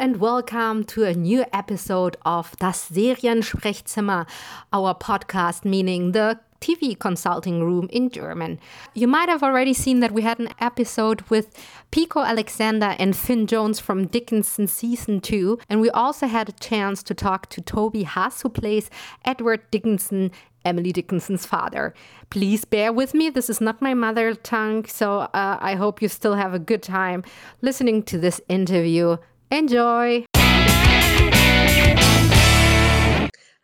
[0.00, 4.26] and welcome to a new episode of Das Seriensprechzimmer,
[4.72, 8.58] our podcast, meaning the TV consulting room in German.
[8.94, 11.54] You might have already seen that we had an episode with
[11.90, 17.02] Pico Alexander and Finn Jones from Dickinson season 2, and we also had a chance
[17.02, 18.88] to talk to Toby Huss, who plays
[19.26, 20.30] Edward Dickinson
[20.64, 21.92] Emily Dickinson's father.
[22.30, 23.28] Please bear with me.
[23.28, 26.82] This is not my mother tongue, so uh, I hope you still have a good
[26.82, 27.22] time
[27.60, 29.18] listening to this interview.
[29.52, 30.24] Enjoy!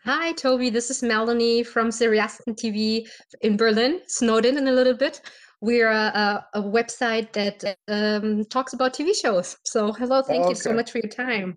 [0.05, 0.69] Hi, Toby.
[0.69, 3.09] This is Melanie from Seriasten TV
[3.43, 5.21] in Berlin, Snowden in a little bit.
[5.61, 9.57] We're a, a, a website that um, talks about TV shows.
[9.65, 10.49] So, hello, thank okay.
[10.51, 11.57] you so much for your time.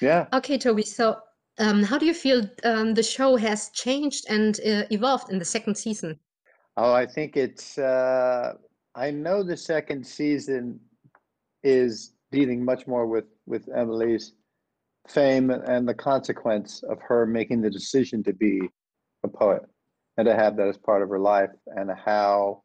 [0.00, 0.26] Yeah.
[0.32, 0.82] Okay, Toby.
[0.82, 1.18] So,
[1.58, 5.44] um, how do you feel um, the show has changed and uh, evolved in the
[5.44, 6.18] second season?
[6.78, 7.76] Oh, I think it's.
[7.76, 8.54] Uh,
[8.94, 10.80] I know the second season
[11.62, 14.32] is dealing much more with with Emily's
[15.08, 18.60] fame and the consequence of her making the decision to be
[19.24, 19.62] a poet
[20.16, 22.62] and to have that as part of her life, and how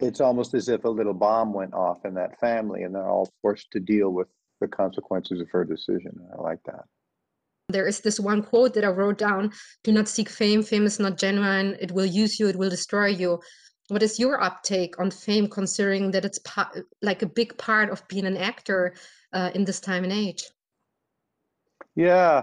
[0.00, 3.30] it's almost as if a little bomb went off in that family, and they're all
[3.40, 4.26] forced to deal with
[4.60, 6.12] the consequences of her decision.
[6.36, 6.84] I like that.
[7.68, 9.52] There is this one quote that I wrote down
[9.84, 10.62] Do not seek fame.
[10.64, 11.76] Fame is not genuine.
[11.80, 13.40] It will use you, it will destroy you.
[13.90, 16.38] What is your uptake on fame, considering that it's
[17.02, 18.94] like a big part of being an actor
[19.32, 20.44] uh, in this time and age?
[21.96, 22.42] Yeah,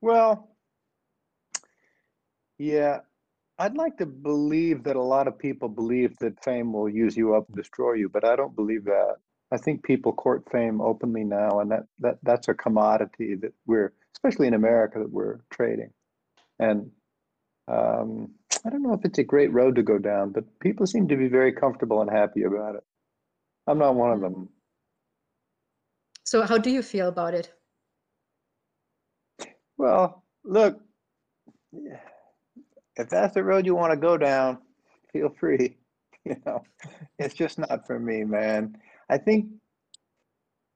[0.00, 0.56] well,
[2.58, 3.00] yeah,
[3.58, 7.34] I'd like to believe that a lot of people believe that fame will use you
[7.34, 9.16] up and destroy you, but I don't believe that.
[9.52, 13.92] I think people court fame openly now, and that, that that's a commodity that we're
[14.14, 15.90] especially in America, that we're trading.
[16.58, 16.90] And
[17.68, 18.30] um,
[18.64, 21.16] I don't know if it's a great road to go down, but people seem to
[21.16, 22.84] be very comfortable and happy about it.
[23.66, 24.48] I'm not one of them.
[26.24, 27.52] So, how do you feel about it?
[29.76, 30.80] Well, look,
[32.96, 34.58] if that's the road you want to go down,
[35.12, 35.76] feel free.
[36.26, 36.64] You know,
[37.18, 38.78] it's just not for me, man.
[39.10, 39.44] I think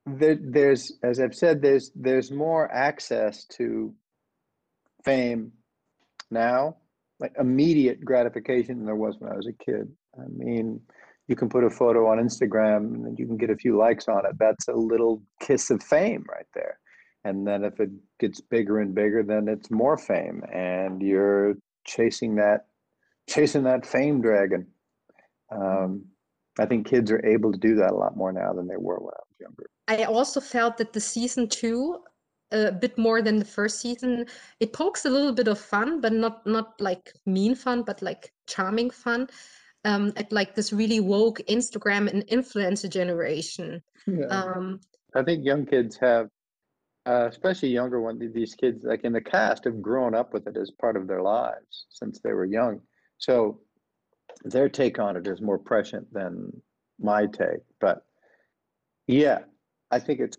[0.05, 3.95] there, there's, as I've said, there's there's more access to
[5.03, 5.53] fame
[6.31, 6.77] now,
[7.21, 9.91] like immediate gratification there was when I was a kid.
[10.19, 10.81] I mean,
[11.27, 14.25] you can put a photo on Instagram and you can get a few likes on
[14.25, 14.39] it.
[14.39, 16.79] That's a little kiss of fame right there.
[17.25, 17.91] And then if it
[18.21, 22.67] gets bigger and bigger, then it's more fame, and you're chasing that,
[23.29, 24.67] chasing that fame dragon.
[25.51, 26.05] Um,
[26.59, 28.99] I think kids are able to do that a lot more now than they were
[28.99, 29.67] when I was younger.
[29.89, 31.99] I also felt that the season two,
[32.53, 34.27] a bit more than the first season,
[34.61, 38.33] it pokes a little bit of fun, but not not like mean fun, but like
[38.47, 39.29] charming fun.
[39.85, 43.81] Um, at like this really woke Instagram and influencer generation.
[44.07, 44.27] Yeah.
[44.27, 44.81] Um,
[45.15, 46.29] I think young kids have,
[47.07, 50.57] uh, especially younger ones, these kids like in the cast have grown up with it
[50.57, 52.81] as part of their lives since they were young.
[53.19, 53.61] So
[54.45, 56.53] their take on it is more prescient than
[57.01, 57.63] my take.
[57.81, 58.05] But
[59.07, 59.41] yeah,
[59.91, 60.37] I think it's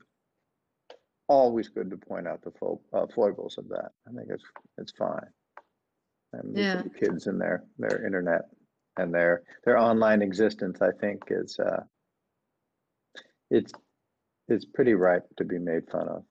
[1.29, 3.91] always good to point out the fo- uh, foibles of that.
[4.07, 4.43] I think it's
[4.77, 5.27] it's fine.
[6.33, 6.81] And yeah.
[6.81, 8.49] the kids and their their internet
[8.97, 11.83] and their their online existence, I think, is uh,
[13.49, 13.71] it's
[14.47, 16.23] it's pretty ripe to be made fun of.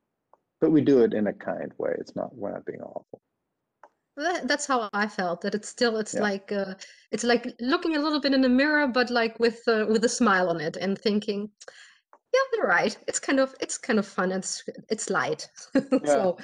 [0.60, 1.94] But we do it in a kind way.
[1.98, 3.20] It's not we're not being awful.
[4.16, 5.40] that's how I felt.
[5.42, 6.22] That it's still it's yeah.
[6.22, 6.74] like uh,
[7.12, 10.08] it's like looking a little bit in the mirror, but like with uh, with a
[10.08, 11.50] smile on it and thinking,
[12.38, 12.96] yeah, they're right.
[13.06, 14.32] It's kind of it's kind of fun.
[14.32, 15.48] It's it's light.
[15.74, 15.98] Yeah.
[16.04, 16.38] so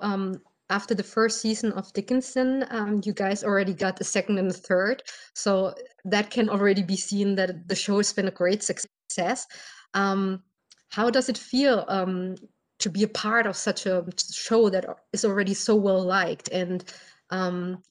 [0.00, 0.40] um
[0.70, 4.54] after the first season of Dickinson, um, you guys already got the second and the
[4.54, 5.02] third.
[5.34, 5.74] So
[6.04, 9.46] that can already be seen that the show has been a great success.
[9.94, 10.42] Um,
[10.90, 12.36] how does it feel um,
[12.80, 14.84] to be a part of such a show that
[15.14, 16.48] is already so well liked?
[16.48, 16.84] And
[17.30, 17.82] um,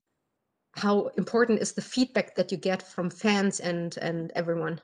[0.76, 4.80] how important is the feedback that you get from fans and and everyone?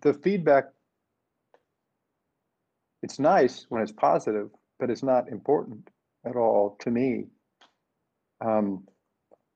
[0.00, 0.64] The feedback
[3.02, 5.88] it's nice when it's positive but it's not important
[6.26, 7.26] at all to me.
[8.44, 8.84] Um,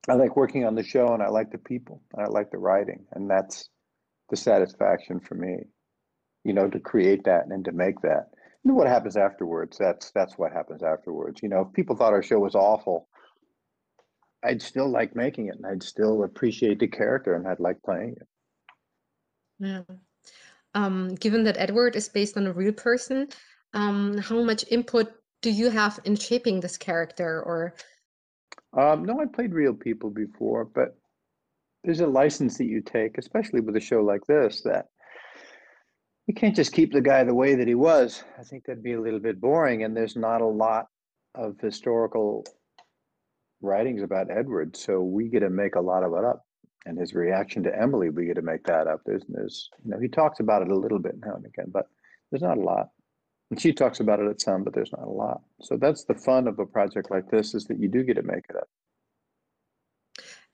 [0.08, 2.58] i like working on the show and i like the people and i like the
[2.58, 3.68] writing and that's
[4.30, 5.56] the satisfaction for me
[6.44, 8.28] you know to create that and to make that.
[8.64, 11.40] And what happens afterwards that's that's what happens afterwards.
[11.42, 13.08] You know if people thought our show was awful
[14.44, 18.14] i'd still like making it and i'd still appreciate the character and i'd like playing
[18.20, 18.28] it.
[19.58, 19.82] Yeah
[20.76, 23.28] um, given that Edward is based on a real person,
[23.72, 27.42] um, how much input do you have in shaping this character?
[27.42, 27.74] Or
[28.78, 30.96] um, no, I played real people before, but
[31.82, 34.86] there's a license that you take, especially with a show like this, that
[36.26, 38.22] you can't just keep the guy the way that he was.
[38.38, 40.86] I think that'd be a little bit boring, and there's not a lot
[41.34, 42.44] of historical
[43.62, 46.45] writings about Edward, so we get to make a lot of it up.
[46.86, 49.00] And his reaction to Emily, we get to make that up.
[49.04, 51.88] There's, there's, you know, he talks about it a little bit now and again, but
[52.30, 52.90] there's not a lot.
[53.50, 55.42] And she talks about it at some, but there's not a lot.
[55.60, 58.22] So that's the fun of a project like this is that you do get to
[58.22, 58.68] make it up.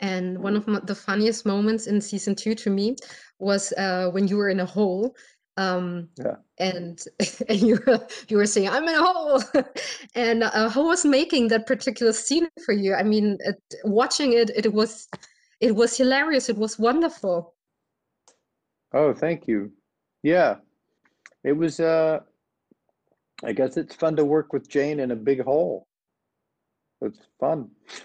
[0.00, 2.96] And one of the funniest moments in season two to me
[3.38, 5.14] was uh, when you were in a hole
[5.58, 7.04] um yeah and
[7.48, 9.42] and you were you were saying i'm in a hole
[10.14, 14.50] and uh, who was making that particular scene for you i mean it, watching it
[14.56, 15.08] it was
[15.62, 16.48] it was hilarious.
[16.48, 17.54] It was wonderful.
[18.92, 19.72] Oh thank you.
[20.22, 20.56] Yeah.
[21.44, 22.20] It was uh
[23.44, 25.86] i guess it's fun to work with jane in a big hole.
[27.00, 27.70] It's fun.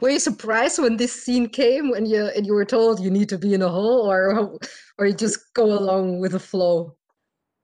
[0.00, 3.28] Were you surprised when this scene came when you and you were told you need
[3.28, 4.58] to be in a hole or
[4.98, 6.96] or you just go along with the flow?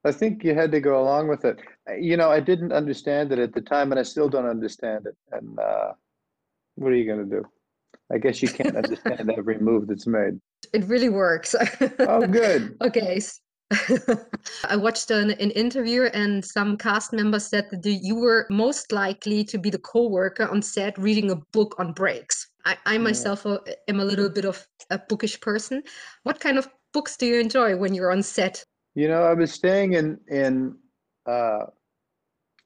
[0.04, 1.58] I think you had to go along with it.
[1.98, 5.16] You know i didn't understand it at the time and i still don't understand it.
[5.32, 5.92] And uh,
[6.76, 7.44] what are you going to do
[8.12, 10.38] i guess you can't understand every move that's made
[10.72, 11.54] it really works
[12.00, 13.20] oh good okay
[14.64, 19.44] I watched an, an, interview, and some cast members said that you were most likely
[19.44, 22.48] to be the co-worker on set reading a book on breaks.
[22.64, 25.82] I, I myself uh, am a little bit of a bookish person.
[26.22, 28.64] What kind of books do you enjoy when you're on set?
[28.94, 30.74] You know, I was staying in in
[31.26, 31.66] uh,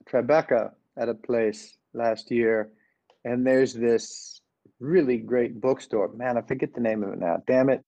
[0.09, 2.71] Tribeca at a place last year,
[3.25, 4.41] and there's this
[4.83, 6.13] really great bookstore.
[6.15, 7.39] Man, I forget the name of it now.
[7.47, 7.83] Damn it!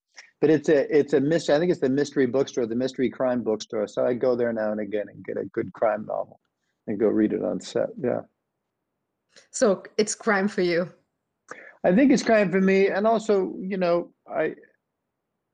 [0.44, 1.54] but it's a it's a mystery.
[1.54, 3.86] I think it's the mystery bookstore, the mystery crime bookstore.
[3.86, 6.38] So I go there now and again and get a good crime novel
[6.86, 7.88] and go read it on set.
[7.98, 8.20] Yeah.
[9.50, 10.92] So it's crime for you.
[11.82, 14.54] I think it's crime for me, and also you know I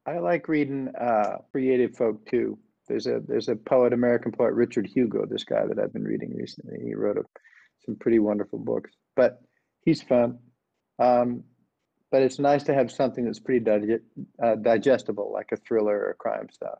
[0.06, 2.58] I like reading uh, creative folk too.
[2.88, 5.24] There's a there's a poet, American poet Richard Hugo.
[5.24, 6.78] This guy that I've been reading recently.
[6.84, 7.22] He wrote a,
[7.84, 9.40] some pretty wonderful books, but
[9.84, 10.38] he's fun.
[11.00, 11.44] Um,
[12.10, 14.02] but it's nice to have something that's pretty dig-
[14.42, 16.78] uh, digestible, like a thriller or crime stuff.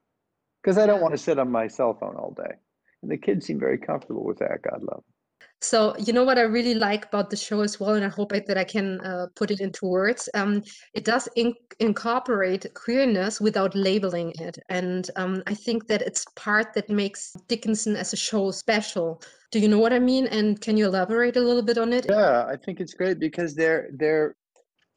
[0.63, 2.55] Because I don't want to sit on my cell phone all day.
[3.03, 4.63] And the kids seem very comfortable with that.
[4.63, 5.20] God love them.
[5.63, 8.33] So you know what I really like about the show as well, and I hope
[8.33, 10.29] that I can uh, put it into words.
[10.35, 10.63] Um,
[10.95, 16.73] it does in- incorporate queerness without labeling it, and um, I think that it's part
[16.75, 19.21] that makes Dickinson as a show special.
[19.51, 20.27] Do you know what I mean?
[20.29, 22.07] And can you elaborate a little bit on it?
[22.09, 24.37] Yeah, I think it's great because they're they're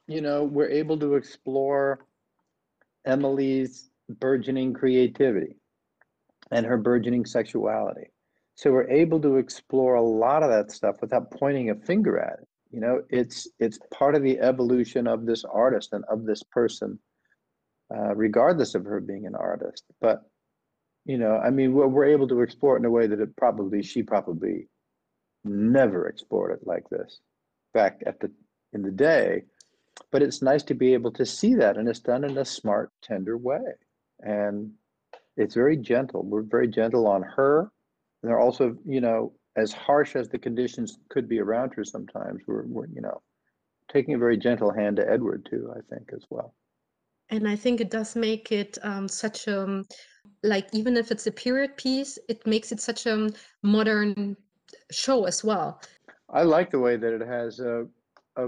[0.08, 2.06] you know, we're able to explore
[3.06, 3.90] Emily's
[4.20, 5.56] burgeoning creativity
[6.52, 8.08] and her burgeoning sexuality.
[8.56, 12.40] So we're able to explore a lot of that stuff without pointing a finger at
[12.40, 12.48] it.
[12.72, 17.00] You know, it's it's part of the evolution of this artist and of this person,
[17.96, 19.84] uh, regardless of her being an artist.
[20.02, 20.24] But
[21.06, 23.36] you know, I mean, we're, we're able to explore it in a way that it
[23.36, 24.68] probably she probably
[25.44, 27.20] never explored it like this.
[27.74, 28.32] Back at the
[28.72, 29.44] in the day,
[30.12, 32.92] but it's nice to be able to see that and it's done in a smart
[33.02, 33.60] tender way
[34.22, 34.72] and
[35.38, 37.72] it's very gentle we're very gentle on her
[38.24, 42.42] and they're also you know as harsh as the conditions could be around her sometimes
[42.48, 43.22] we're, we're you know
[43.92, 46.56] taking a very gentle hand to edward too i think as well
[47.30, 49.86] and i think it does make it um, such a um,
[50.42, 53.30] like even if it's a period piece it makes it such a
[53.62, 54.36] modern
[54.92, 55.82] show as well
[56.30, 57.86] i like the way that it has a,
[58.38, 58.48] a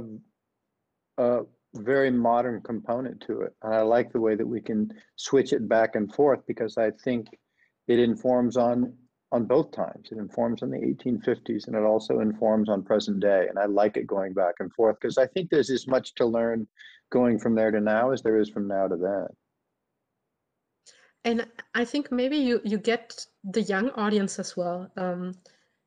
[1.18, 1.42] a
[1.76, 3.54] very modern component to it.
[3.64, 6.92] And I like the way that we can switch it back and forth because I
[7.04, 7.28] think
[7.88, 8.94] it informs on
[9.32, 10.10] on both times.
[10.12, 13.48] It informs on the 1850s and it also informs on present day.
[13.50, 16.26] And I like it going back and forth because I think there's as much to
[16.26, 16.68] learn
[17.12, 19.28] going from there to now as there is from now to then.
[21.24, 24.92] And I think maybe you you get the young audience as well.
[24.96, 25.34] Um,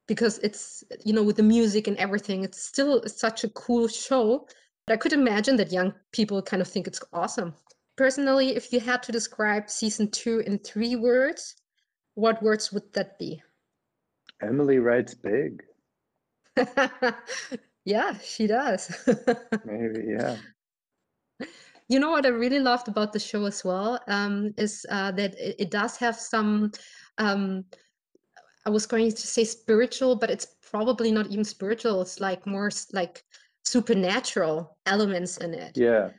[0.09, 4.47] because it's you know with the music and everything it's still such a cool show
[4.89, 7.53] but I could imagine that young people kind of think it's awesome.
[7.99, 11.57] Personally, if you had to describe season two in three words,
[12.19, 13.41] what words would that be?
[14.43, 15.63] Emily writes big.
[17.85, 18.91] yeah, she does.
[19.65, 20.37] Maybe, yeah.
[21.89, 25.39] You know what I really loved about the show as well um, is uh, that
[25.39, 26.73] it, it, does have some.
[27.19, 27.65] Um,
[28.67, 32.03] I was going to say spiritual, but it's probably not even spiritual.
[32.03, 33.23] It's like more like
[33.65, 35.77] supernatural elements in it.
[35.77, 36.11] Yeah.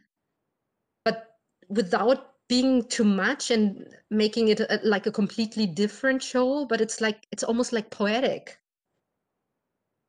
[1.04, 1.36] But
[1.68, 7.02] without being too much and making it a, like a completely different show, but it's
[7.02, 8.60] like it's almost like poetic.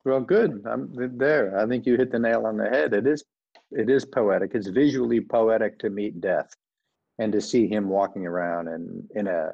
[0.05, 0.63] Well, good.
[0.65, 1.57] I'm there.
[1.59, 2.93] I think you hit the nail on the head.
[2.93, 3.23] It is
[3.71, 4.51] it is poetic.
[4.55, 6.51] It's visually poetic to meet death.
[7.19, 9.51] and to see him walking around and in a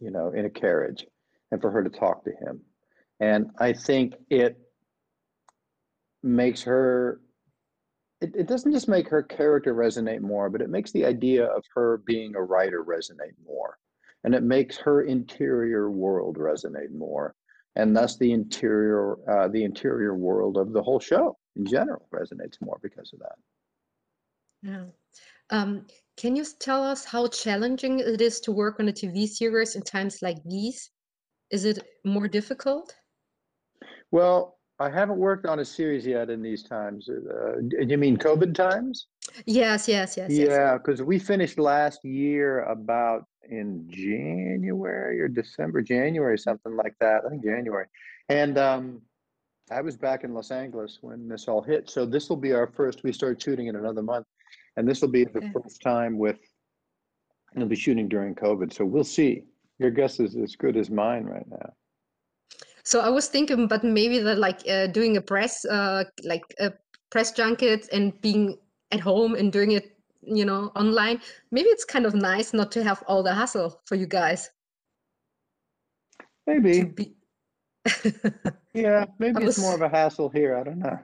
[0.00, 1.06] you know in a carriage
[1.52, 2.60] and for her to talk to him
[3.20, 4.58] and i think it
[6.22, 7.20] makes her
[8.20, 11.64] it, it doesn't just make her character resonate more but it makes the idea of
[11.74, 13.78] her being a writer resonate more.
[14.24, 17.34] And it makes her interior world resonate more.
[17.76, 22.60] And thus the interior uh, the interior world of the whole show in general resonates
[22.60, 23.36] more because of that.
[24.62, 24.84] Yeah.
[25.50, 29.76] Um, can you tell us how challenging it is to work on a tv series
[29.76, 30.90] in times like these?
[31.50, 32.94] Is it more difficult?
[34.10, 37.08] Well I haven't worked on a series yet in these times.
[37.08, 39.08] Uh, you mean COVID times?
[39.44, 40.30] Yes, yes, yes.
[40.30, 41.06] Yeah, because yes.
[41.06, 47.22] we finished last year about in January or December, January, something like that.
[47.26, 47.86] I think January.
[48.28, 49.02] And um,
[49.70, 51.90] I was back in Los Angeles when this all hit.
[51.90, 53.02] So this will be our first.
[53.02, 54.26] We start shooting in another month,
[54.76, 55.50] and this will be the okay.
[55.52, 56.38] first time with.
[57.54, 59.44] We'll be shooting during COVID, so we'll see.
[59.78, 61.72] Your guess is as good as mine right now.
[62.88, 66.72] So I was thinking, but maybe that like uh, doing a press, uh, like a
[67.10, 68.56] press junket and being
[68.92, 71.20] at home and doing it, you know, online.
[71.50, 74.48] Maybe it's kind of nice not to have all the hassle for you guys.
[76.46, 76.84] Maybe.
[76.84, 77.14] Be...
[78.72, 79.58] yeah, maybe was...
[79.58, 80.56] it's more of a hassle here.
[80.56, 80.98] I don't know.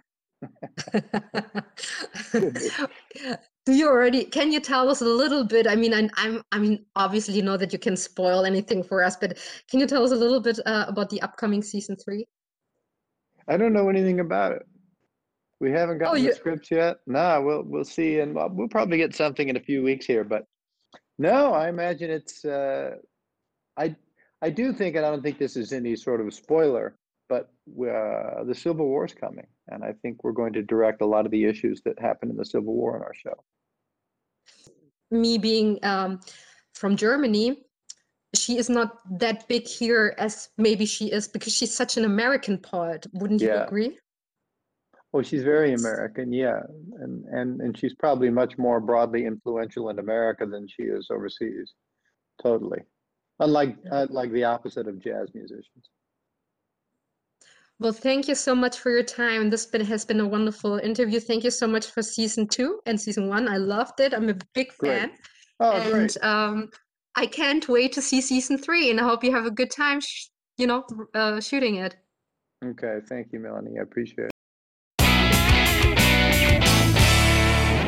[3.66, 6.58] do you already can you tell us a little bit i mean I, i'm i
[6.58, 9.38] mean obviously you know that you can spoil anything for us but
[9.70, 12.26] can you tell us a little bit uh, about the upcoming season three?
[13.46, 14.62] I don't know anything about it.
[15.60, 16.30] We haven't gotten oh, you...
[16.30, 16.96] the scripts yet.
[17.06, 20.24] No we'll we'll see and we'll, we'll probably get something in a few weeks here
[20.24, 20.44] but
[21.18, 22.90] no i imagine it's uh
[23.76, 23.94] i
[24.42, 26.96] i do think and i don't think this is any sort of spoiler
[27.28, 31.06] but uh, the Civil War is coming, and I think we're going to direct a
[31.06, 33.34] lot of the issues that happened in the Civil War in our show.
[35.10, 36.20] Me being um,
[36.72, 37.64] from Germany,
[38.34, 42.58] she is not that big here as maybe she is because she's such an American
[42.58, 43.06] poet.
[43.12, 43.64] Wouldn't you yeah.
[43.64, 43.98] agree?
[45.12, 46.60] Well, she's very American, yeah,
[46.98, 51.72] and and and she's probably much more broadly influential in America than she is overseas.
[52.42, 52.80] Totally,
[53.38, 55.88] unlike uh, like the opposite of jazz musicians.
[57.80, 59.50] Well, thank you so much for your time.
[59.50, 61.18] This been, has been a wonderful interview.
[61.18, 63.48] Thank you so much for season two and season one.
[63.48, 64.14] I loved it.
[64.14, 65.08] I'm a big fan.
[65.08, 65.18] Great.
[65.58, 66.16] Oh, and great.
[66.22, 66.70] Um,
[67.16, 70.00] I can't wait to see season three, and I hope you have a good time,
[70.56, 71.96] you know, uh, shooting it.
[72.64, 72.98] Okay.
[73.08, 73.78] Thank you, Melanie.
[73.78, 74.30] I appreciate it.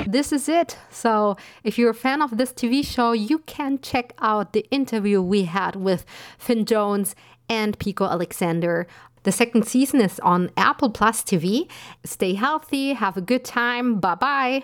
[0.07, 0.79] this is it.
[0.91, 5.21] So, if you're a fan of this TV show, you can check out the interview
[5.21, 6.05] we had with
[6.39, 7.15] Finn Jones
[7.49, 8.87] and Pico Alexander
[9.27, 11.69] the second season is on Apple Plus TV.
[12.05, 13.99] Stay healthy, have a good time.
[13.99, 14.63] Bye bye.